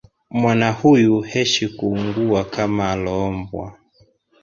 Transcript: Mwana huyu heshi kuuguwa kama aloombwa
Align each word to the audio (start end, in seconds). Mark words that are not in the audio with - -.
Mwana 0.29 0.71
huyu 0.71 1.19
heshi 1.21 1.67
kuuguwa 1.69 2.43
kama 2.43 2.91
aloombwa 2.91 3.77